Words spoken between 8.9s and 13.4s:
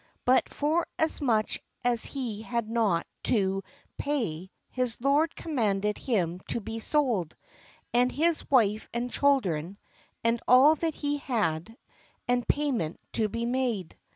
and children, and a'll that he had, and pay ment to